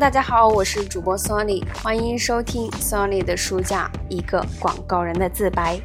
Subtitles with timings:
[0.00, 5.78] 大家好，我是主播 Sony，欢迎收听 Sony 的书架，一个广告人的自白。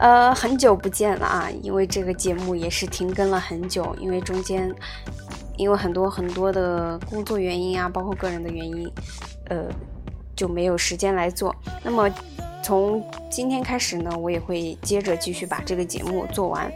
[0.00, 4.68] 呃，很久不见了啊，因为这个节目也是停更了很久，因为中间
[5.56, 8.92] 因为很多很多的工作原因啊，包括个人的原因，
[9.50, 9.66] 呃，
[10.34, 11.54] 就没有时间来做。
[11.80, 12.10] 那么
[12.60, 16.68] 从今天开始呢，我也会接着继续把这个节目做完。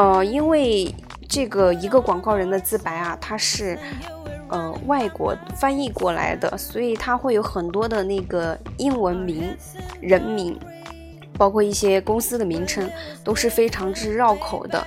[0.00, 0.94] 呃，因为
[1.28, 3.78] 这个一个广告人的自白啊，它是
[4.48, 9.54] 呃外国翻译过来的，所以它会有很多的那个英文名、
[10.00, 10.58] 人名。
[11.36, 12.86] 包括一些公司的名称
[13.24, 14.86] 都是非常之绕口的。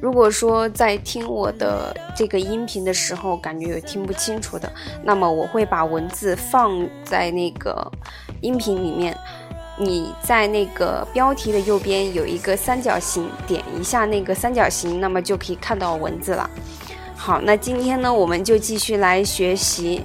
[0.00, 7.90] 如果说在听我的这个音频的时候，感觉有听不清楚的，那么我会把文字放在那个
[8.40, 9.16] 音频里面。
[9.80, 16.48] 你在那个标题的右边有一个三角形，点一下那个三角形，那么就可以看到文字了。
[17.16, 20.04] 好，那今天呢，我们就继续来学习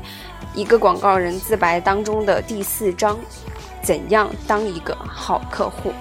[0.54, 3.18] 一个广告人自白当中的第四章。
[3.82, 5.92] 怎样当一个好客户？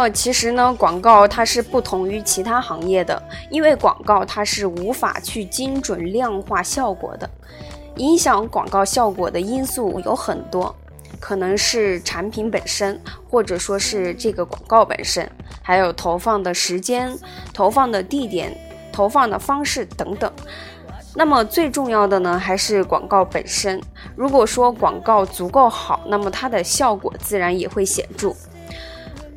[0.00, 7.28] 么，其实呢，广告它是不同于其他行业的，因为广告它是无法去精准量化效果的，
[7.96, 10.74] 影响广告效果的因素有很多。
[11.18, 17.14] 可能是产品本身，或者说是这个广告本身，还有投放的时间、
[17.52, 18.56] 投放的地点、
[18.90, 20.32] 投放的方式等等。
[21.14, 23.78] 那么最重要的呢，还是广告本身。
[24.16, 28.34] 如果说广告足够好，那么它的效果自然也会显著。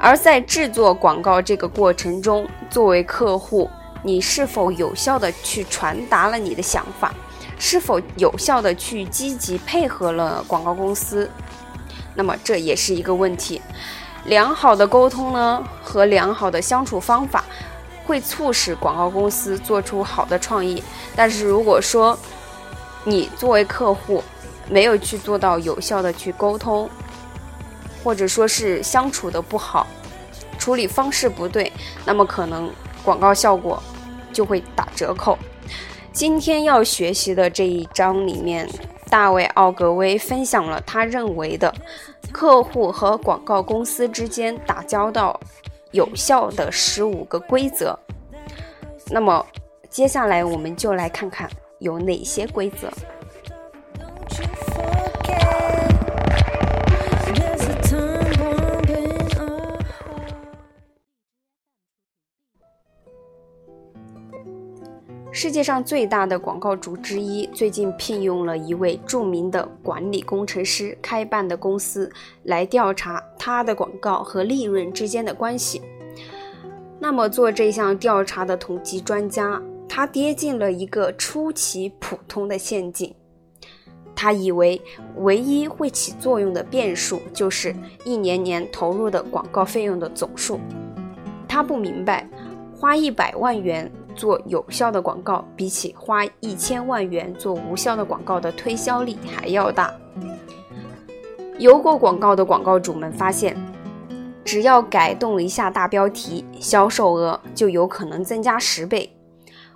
[0.03, 3.69] 而在制作广告这个过程中，作为客户，
[4.01, 7.13] 你是否有效的去传达了你的想法？
[7.57, 11.31] 是否有效的去积极配合了广告公司？
[12.15, 13.61] 那么这也是一个问题。
[14.25, 17.41] 良好的沟通呢和良好的相处方法，
[18.05, 20.83] 会促使广告公司做出好的创意。
[21.15, 22.19] 但是如果说
[23.05, 24.21] 你作为客户
[24.67, 26.89] 没有去做到有效的去沟通，
[28.03, 29.87] 或者说是相处的不好，
[30.59, 31.71] 处理方式不对，
[32.05, 32.71] 那么可能
[33.03, 33.81] 广告效果
[34.31, 35.37] 就会打折扣。
[36.11, 38.69] 今天要学习的这一章里面。
[39.09, 41.71] 大卫·奥格威分享了他认为的
[42.31, 45.39] 客户和广告公司之间打交道
[45.91, 47.99] 有效的十五个规则。
[49.11, 49.45] 那么，
[49.87, 51.47] 接下来我们就来看看
[51.77, 52.91] 有哪些规则。
[65.43, 72.09] 世界上最大的广告主之一最近聘用了一位著名的管理工程师开办的公司
[72.43, 75.81] 来调查他的广告和利润之间的关系。
[76.97, 83.13] 那么做这项调查的统计专家，他跌进了一个出奇普通的陷阱。
[84.15, 84.81] 他以为
[85.17, 87.75] 唯一会起作用的变数就是
[88.05, 90.57] 一年年投入的广告费用的总数。
[91.49, 92.29] 他不明白，
[92.73, 93.91] 花一百万元。
[94.15, 99.93] 做有效的广告，比起花一千万元做无效的广告的推销力还要大。
[101.59, 103.55] 有过广告的广告主们发现，
[104.43, 109.09] 只要改动一下大标题，销售额就有可能增加十倍。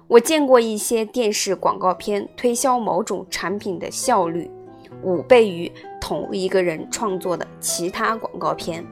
[0.08, 4.50] 我见过一些电视广告片推销某种产品的效率，
[5.04, 8.84] 五倍于同一个人创作的其他广告片。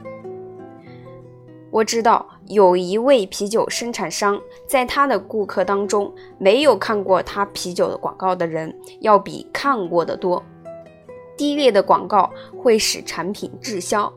[1.70, 10.42] 我知道有一位啤酒生产商，在他的顾客当中，没有看过他啤酒的广告的人要比看过的多。
[11.36, 14.10] 低劣的广告会使产品滞销。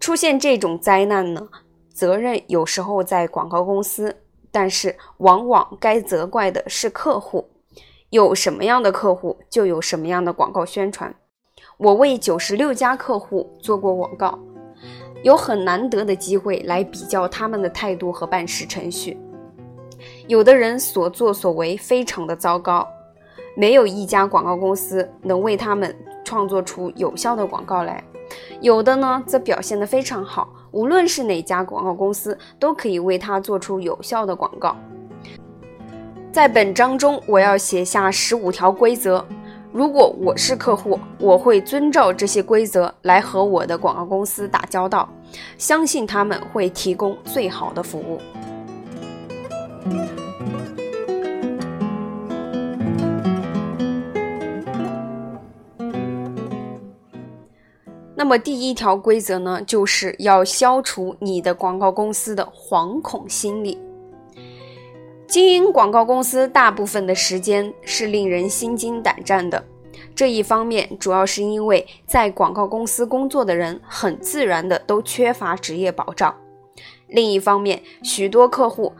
[0.00, 1.46] 出现这种灾难呢，
[1.92, 4.16] 责任有时候在广告公司，
[4.50, 7.46] 但是往往该责怪的是客户。
[8.10, 11.14] 有什么样的客户，就有什么样的广告宣传。
[11.76, 14.38] 我为九十六家客户做过广告。
[15.22, 19.18] 有很难得的机会来比较他们的态度和办事程序。
[20.26, 22.86] 有的人所作所为非常的糟糕，
[23.56, 25.94] 没有一家广告公司能为他们
[26.24, 28.02] 创作出有效的广告来；
[28.60, 34.76] 有的呢，则表现得非常好，无论是哪家广告公司都可以为他做出有效的广告。
[36.30, 39.26] 在本章中，我要写下十五条规则。
[39.70, 45.08] 如果我是客户，我会遵照这些规则来和我的广告公司打交道，
[45.56, 48.18] 相信他们会提供最好的服务。
[58.14, 63.78] 那么第一条规则呢，就是要消除你的广告公司的惶恐心理。
[65.28, 69.62] 经营广告公司大部分的时间是令人心惊胆战的，
[70.16, 76.34] 这一方面主要是因为在广告公司工作的人很自然的都缺乏职业保障，
[77.08, 78.90] 另一方面，许多客户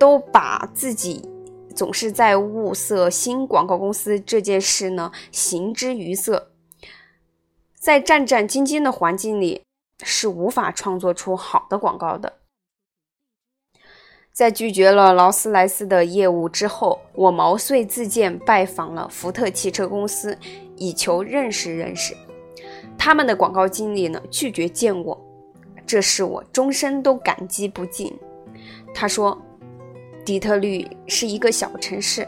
[0.00, 1.22] 都把自己
[1.76, 6.50] 总是在物色新广告公司这件事呢行之于色。
[7.78, 9.62] 在战战兢兢的环境里，
[10.02, 12.32] 是无法创作出好的广告的。
[14.32, 20.36] 在拒绝了劳斯莱斯的业务之后，我毛遂自荐拜访了福特汽车公司，
[20.76, 22.16] 以求认识认识。
[22.96, 25.20] 他们的广告经理呢，拒绝见我，
[25.86, 28.10] 这使我终身都感激不尽。
[28.94, 29.36] 他说
[30.24, 32.26] ：“底特律是一个小城市，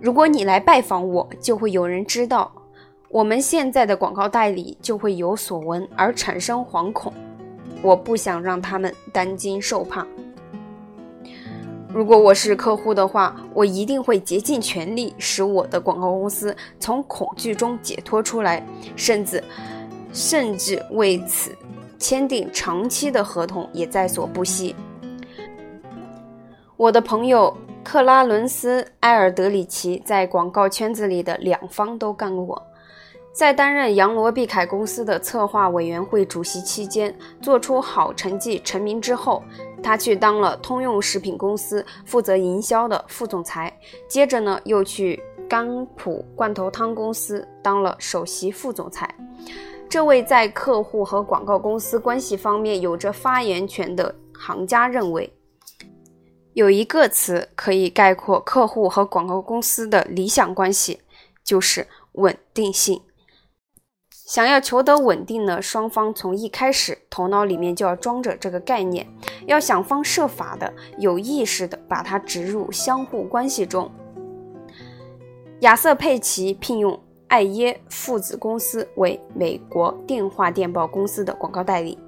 [0.00, 2.50] 如果你来拜访我，就会有人知道。”
[3.10, 7.12] 我们现在的广告代理就会有所闻而产生惶恐，
[7.82, 10.06] 我不想让他们担惊受怕。
[11.94, 18.66] 如果我是客户的话，我一定会竭尽全力使我的广告公司从恐惧中解脱出来，
[18.96, 19.44] 甚至
[20.10, 21.54] 甚至为此
[21.98, 24.74] 签订长期的合同也在所不惜。
[26.78, 27.54] 我的朋友
[27.84, 32.60] 克拉伦斯·埃尔德里奇在广告圈子里的两方都干过。
[33.32, 39.42] 在担任杨罗毕凯公司的策划委员会主席期间，做出好成绩成名之后，
[39.82, 43.76] 他去当了通用食品公司负责营销的副总裁。
[44.08, 49.12] 接着呢，又去甘普罐头汤公司当了首席副总裁。
[49.88, 55.30] 这位在客户和广告公司关系方面有着发言权的行家认为，
[56.54, 61.00] 有一个词可以概括客户和广告公司的理想关系，
[61.44, 62.98] 就是稳定性。
[64.32, 69.06] 想要求得稳定呢，双方从一开始头脑里面就要装着这个概念，
[69.44, 73.92] 要想方设法的、有意识的把它植入相互关系中。
[75.60, 76.98] 亚瑟佩奇聘用
[77.28, 81.98] 艾耶父子公司为美国电话电报公司的广告代理，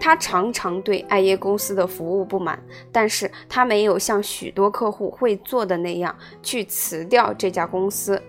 [0.00, 2.60] 他常常对艾耶公司的服务不满，
[2.90, 6.12] 但是他没有像许多客户会做的那样
[6.42, 8.20] 去辞掉这家公司。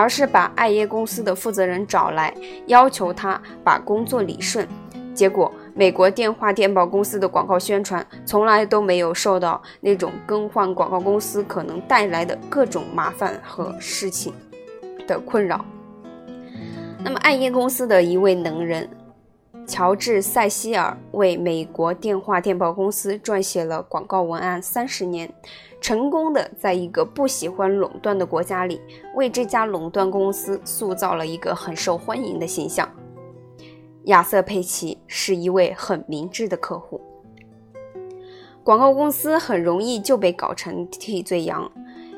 [0.00, 2.34] 而是把艾耶公司的负责人找来，
[2.68, 4.66] 要求他把工作理顺。
[5.12, 14.32] 结果，美国电话电报公司的广告宣传从来都没有受到那种更换广告公司可能带来的各种麻烦和事情
[15.06, 15.62] 的困扰。
[17.04, 18.88] 那么，艾耶公司的一位能人
[19.70, 25.32] 乔治·塞西尔为美国电话电报公司撰写了广告文案三十年。
[25.80, 28.80] 成功的在一个不喜欢垄断的国家里，
[29.14, 32.86] 为这家垄断公司塑造了一个很受欢迎的形象。
[34.06, 37.00] 亚瑟佩奇是一位很明智的客户。
[38.64, 41.70] 广告公司很容易就被搞成替罪羊，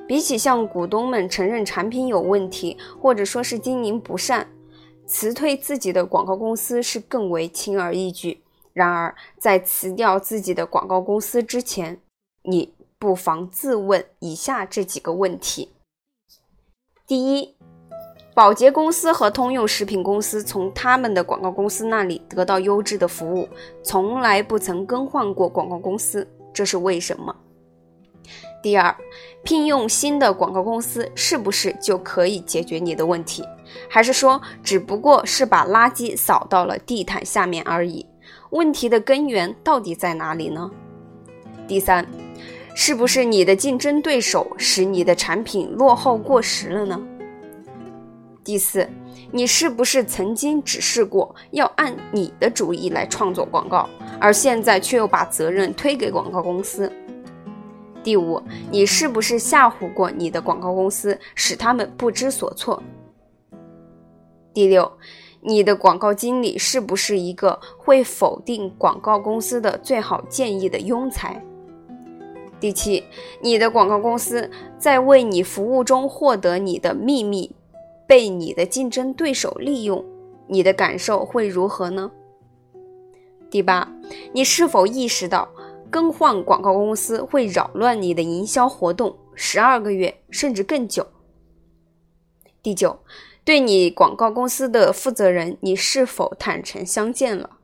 [0.09, 4.49] 比起向股东们承认产品有问题，或者说是经营不善，
[5.07, 8.43] 辞退自己的广告公司是更为轻而易举。
[8.73, 12.01] 然而，在辞掉自己的广告公司之前，
[12.43, 12.75] 你。
[13.03, 15.73] 不妨自问以下这几个问题：
[17.05, 17.57] 第一，
[18.33, 23.49] 保洁公司和通用食品公司从他们的广告公司那里得到优质的服务，
[23.83, 27.35] 从来不曾更换过广告公司，这是为什么？
[28.63, 28.97] 第二，
[29.45, 33.45] 聘用新的广告公司是不是就可以解决你的问题？
[33.89, 38.07] 还是说只不过是把垃圾扫到了地毯下面而已？
[38.51, 40.71] 问题的根源到底在哪里呢？
[41.67, 42.07] 第三。
[42.75, 46.99] 是不是你的竞争对手使你的产品落后过时了呢？
[48.43, 48.89] 第四，
[49.31, 53.87] 你是不是曾经指示过要按你的主意来创作广告，
[54.19, 56.91] 而现在却又把责任推给广告公司？
[58.03, 62.83] 第五，你是不是吓唬过你的广告公司，使他们不知所措？
[64.53, 64.91] 第六，
[65.41, 71.43] 你的广告经理是不是一个会否定广告公司的最好建议的庸才？
[72.59, 73.05] 第七，
[73.41, 77.55] 你的广告公司在为你服务中获得你的秘密，
[78.07, 80.05] 被你的竞争对手利用，
[80.47, 82.11] 你的感受会如何呢？
[83.51, 83.93] 第八，
[84.33, 85.49] 你是否意识到
[85.93, 91.07] 更换广告公司会扰乱你的营销活动十二个月甚至更久？
[92.63, 93.01] 第九，
[93.45, 97.59] 对你广告公司的负责人，你是否坦诚相见了？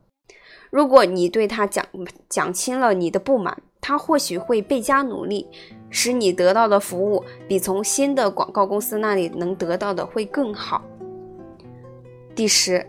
[0.69, 1.87] 如果你对他讲
[2.29, 5.49] 讲清了你的不满，他或许会倍加努力，
[5.89, 10.85] 使你得到的服务比从新的广告公司那里能得到的会更好。
[12.35, 12.87] 第十，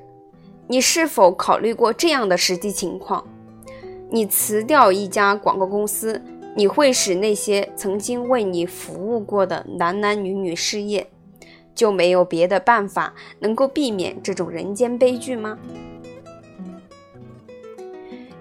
[0.68, 3.26] 你是否考虑过这样的实际情况？
[4.10, 6.22] 你辞掉一家广告公司，
[6.56, 11.08] 你会使那些曾经为你服务过的男男女女失业，
[11.76, 15.58] 就没有别的办法能够避免这种人间悲剧吗？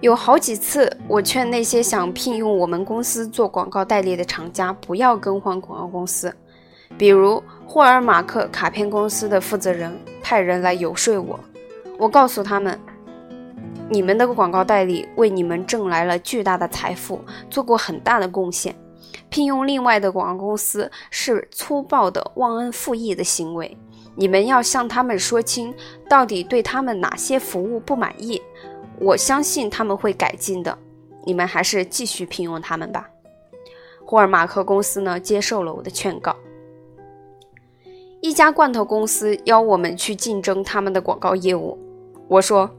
[0.01, 6.33] 有好几次，我劝那些想聘用我们公司做广告代理的厂家不要更换广告公司。
[6.97, 9.91] 比如，霍尔马克卡片公司的负责人
[10.23, 11.39] 派人来游说我，
[11.97, 12.79] 我告诉他们，
[13.91, 17.19] 你们的广告代理为你们挣来了巨大的财富，
[17.49, 18.75] 做过很大的贡献。
[19.29, 23.75] 聘用另外的广告公司是粗暴的忘恩负义的行为。
[24.15, 25.73] 你们要向他们说清，
[26.07, 28.39] 到底对他们哪些服务不满意。
[28.99, 30.77] 我相信他们会改进的，
[31.25, 33.09] 你们还是继续聘用他们吧。
[34.05, 36.35] 霍尔马克公司呢，接受了我的劝告。
[38.21, 41.77] 一家罐头公司邀我们去竞争他们的广告业务，
[42.27, 42.69] 我说，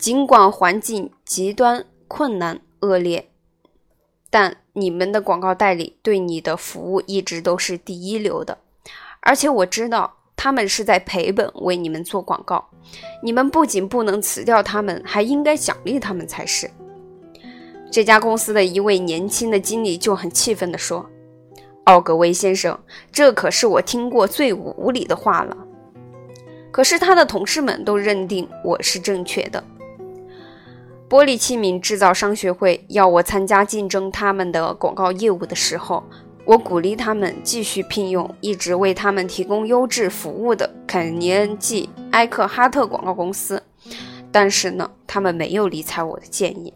[0.00, 3.28] 尽管环境极端困难恶劣，
[4.30, 8.58] 但你们的广告代理对你的服务一直都是第一流的，
[9.20, 10.16] 而且我知道。
[10.42, 12.66] 他们是在赔本为你们做广告，
[13.22, 16.70] 你们不仅不能辞掉他们，还应该奖励他们才是。
[17.92, 21.04] 这家公司的一位年轻的经理就很气愤地说
[21.84, 22.80] ：“奥格威先生，
[23.12, 25.54] 这可是我听过最无理的话了。”
[26.72, 29.62] 可是他的同事们都认定我是正确的。
[31.10, 36.04] 玻璃器皿制造商学会要我参加竞争他们的广告业务的时候。
[36.44, 43.60] 我鼓励他们继续聘用一直为他们提供优质服务的肯尼恩 ·G· 埃克哈特广告公司，
[44.30, 46.72] 但是呢，他们没有理睬我的建议。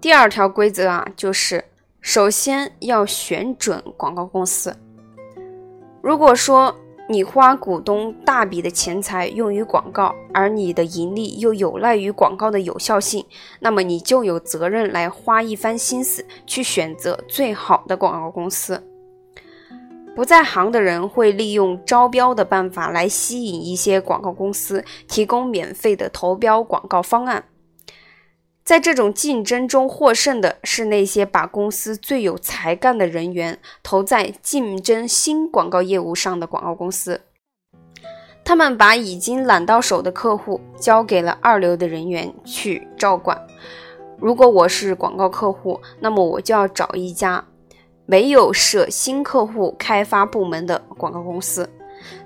[0.00, 1.64] 第二条规则啊，就是
[2.02, 4.76] 首先要选准广告公司。
[6.02, 6.74] 如果说，
[7.08, 13.24] 你花股东大笔的钱财用于广告，而你的盈利又有赖于广告的有效性，
[13.60, 18.82] 那么你就有责任来花一番心思去选择最好的广告公司。
[20.16, 27.44] 不在行的人会利用招标的办法来吸引一些广告公司提供免费的投标广告方案。
[28.64, 37.20] 在这种竞争中获胜的是那些把公司最有才干的人员投在竞争新广告业务上的广告公司。
[38.44, 43.40] 他们把已经揽到手的客户交给了二流的人员去照管。
[44.18, 47.44] 如果我是广告客户，那么我就要找一家
[48.06, 51.68] 没有设新客户开发部门的广告公司。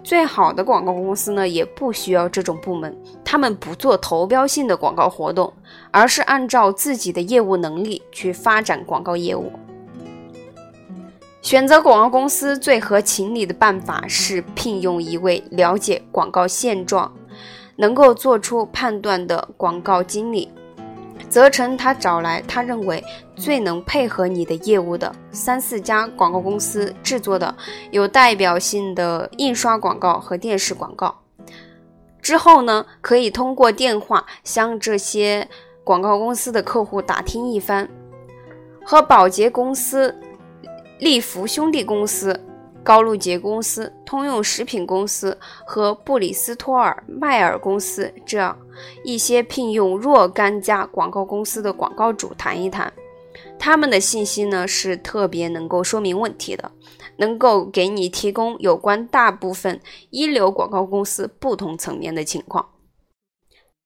[0.02, 5.52] 最好的广告公司呢，也不需要这种部门，他们不做投标性的广告活动，
[5.90, 9.52] 而是按照自己的业务能力去发展广告业务。
[11.42, 17.12] 选择广告公司最合情理的办法是聘用一位了解广告现状、
[17.76, 20.48] 能够做出判断的广告经理。
[21.28, 23.02] 责成他找来他认为
[23.34, 27.54] 最能配合你的业务的三四家广告公司制作的
[27.90, 31.14] 有代表性的印刷广告和电视广告。
[32.22, 35.48] 之后呢，可以通过电话向这些
[35.84, 37.88] 广告公司的客户打听一番，
[38.84, 40.12] 和宝洁公司、
[40.98, 42.40] 利福兄弟公司。
[42.86, 48.56] 高露洁公司、通用食品公司和布里斯托尔迈尔公司这样
[49.02, 52.92] 一些聘用若干家广告公司的广告主谈一谈，
[53.58, 56.70] 他们的信息呢是特别能够说明问题的，
[57.16, 62.68] 能够给你提供有关大部分一流广告公司不同层面的情况。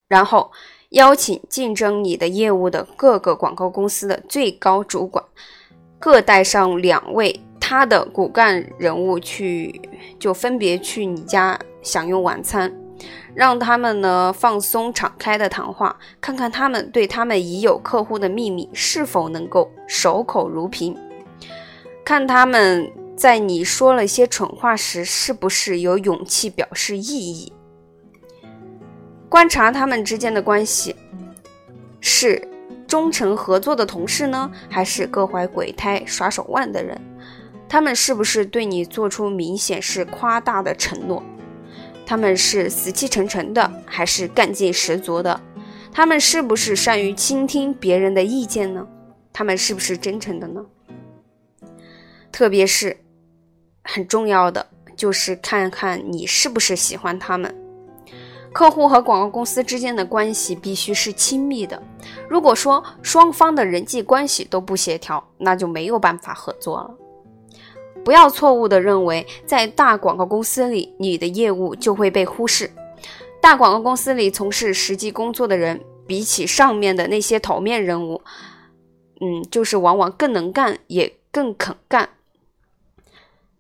[0.08, 0.52] 然后
[0.90, 5.24] 邀请竞争你的业务的各个广告公司的最高主管，
[5.98, 7.40] 各带上两位。
[7.70, 9.80] 他的骨干人物去，
[10.18, 12.72] 就分别去你家享用晚餐，
[13.32, 20.96] 让他们呢放松敞开的谈话，看看他们对他们已有客户的秘密是否能够守口如瓶，
[22.04, 27.52] 看他们在你说了些蠢话时是不是有勇气表示异议，
[29.28, 30.96] 观察他们之间的关系，
[32.00, 32.48] 是
[32.88, 37.00] 忠诚合作的同事呢，还是各怀鬼胎耍手腕的人？
[37.70, 41.22] 他们是不是对你做出明显是夸大的承诺？
[42.04, 45.40] 他们是死气沉沉的，还是干劲十足的？
[45.92, 48.84] 他们是不是善于倾听别人的意见呢？
[49.32, 50.66] 他们是不是真诚的呢？
[52.32, 52.96] 特别是
[53.84, 57.54] 很重要的就是看看你是不是喜欢他们。
[58.52, 61.80] 客户和广告公司之间的关系必须是亲密的。
[62.28, 66.96] 如果说双方的人际关系都不协调，那就没有办法合作了。
[68.04, 72.70] 不要错误的认为，在大广告公司里，你的业务就会被忽视。
[73.40, 78.22] 大广告公司里从事实际工作的人，比起上面的那些头面人物，
[79.20, 82.10] 嗯，就是往往更能干，也更肯干。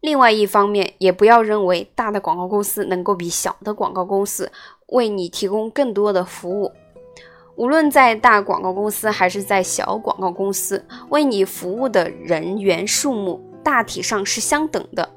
[0.00, 4.50] 另外一方面，也不要认为大的广告公司能够比小的广告公司
[4.86, 6.72] 为你提供更多的服务。
[7.56, 15.08] 无论在大广告公司还是在小广告公司，为你服务的人员数目大体上是相等的。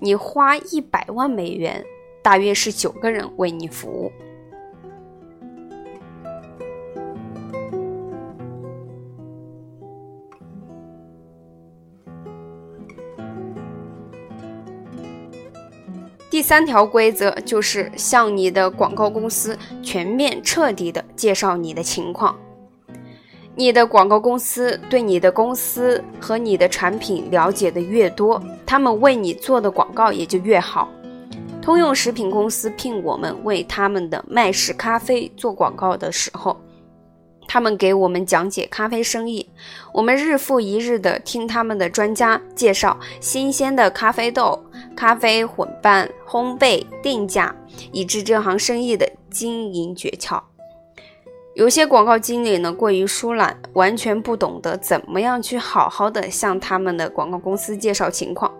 [0.00, 1.84] 你花一百万美元，
[2.22, 4.12] 大约是九个人为你服务。
[16.28, 22.38] 第三条规则就是向你的广告公司全面彻底的介绍你的情况。
[23.58, 30.86] 你的广告公司对你的公司和你的产品了解的越多，他们为你做的广告也就越好。
[31.62, 36.54] 通用食品公司聘我们为他们的麦式咖啡做广告的时候。
[37.48, 39.48] 他们给我们讲解咖啡生意，
[39.94, 44.60] 我们日复一日地听他们的专家介绍新鲜的咖啡豆、
[44.94, 47.54] 咖啡混拌、烘焙、定价，
[47.92, 50.42] 以致这行生意的经营诀窍。
[51.56, 58.54] 有些广告经理呢过于疏懒，完全不懂得怎么样去好好的向他们的广告公司介绍情况。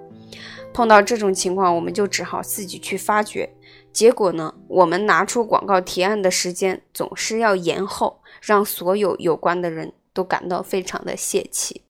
[0.73, 3.53] 碰到这种情况，我们就只好自己去发掘。
[3.93, 8.23] 结果呢，我们拿出广告提案的时间总是要延后。
[8.41, 11.83] 让所有有关的人都感到非常的泄气。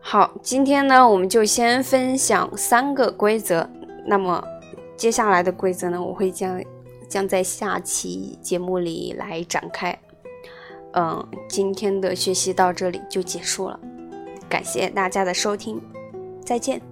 [0.00, 3.70] 好，今天呢，我们就先分享三个规则。
[4.06, 4.42] 那么，
[4.98, 6.62] 接下来的规则呢，我会将
[7.08, 9.96] 将在下期节目里来展开。
[10.94, 13.78] 嗯，今天的学习到这里就结束了，
[14.48, 15.80] 感谢大家的收听，
[16.44, 16.87] 再见。